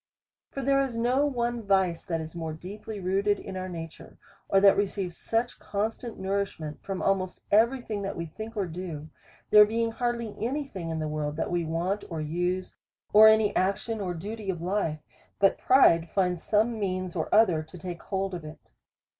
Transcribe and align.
For 0.49 0.63
there 0.63 0.81
is 0.81 0.97
no 0.97 1.27
one 1.27 1.61
vice 1.61 2.03
that 2.05 2.19
is 2.21 2.33
more 2.33 2.53
deeply 2.53 2.99
rooted 2.99 3.37
in 3.37 3.55
our 3.55 3.69
nature, 3.69 4.17
or 4.49 4.59
that 4.59 4.75
receives 4.75 5.15
such 5.15 5.59
constant 5.59 6.17
nourish 6.17 6.59
ment 6.59 6.81
from 6.81 7.03
almost 7.03 7.43
every 7.51 7.81
thing 7.83 8.01
that 8.01 8.15
we 8.15 8.25
think 8.25 8.57
or 8.57 8.65
do.— 8.65 9.11
There 9.51 9.63
being 9.63 9.91
hardly 9.91 10.33
any 10.43 10.67
thing 10.67 10.89
in 10.89 10.97
the 10.97 11.07
world 11.07 11.35
that 11.35 11.51
we 11.51 11.65
want 11.65 12.03
or 12.09 12.19
use, 12.19 12.73
or 13.13 13.27
any 13.27 13.55
action 13.55 14.01
or 14.01 14.15
duty 14.15 14.49
of 14.49 14.59
life, 14.59 14.97
but 15.37 15.59
pride 15.59 16.09
finds 16.09 16.41
some 16.41 16.79
means 16.79 17.15
or 17.15 17.29
other 17.31 17.61
to 17.61 17.77
take 17.77 18.01
hold 18.01 18.33
of 18.33 18.43
it. 18.43 18.71